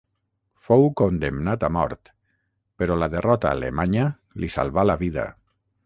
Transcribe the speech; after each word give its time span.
Fou 0.67 0.85
condemnat 1.01 1.65
a 1.67 1.69
mort, 1.77 2.11
però 2.83 2.97
la 3.03 3.11
derrota 3.17 3.55
alemanya 3.59 4.11
li 4.43 4.55
salvà 4.59 4.91
la 4.93 4.99
vida. 5.05 5.33